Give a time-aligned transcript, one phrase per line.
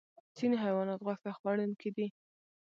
[0.37, 2.07] ځینې حیوانات غوښه خوړونکي دي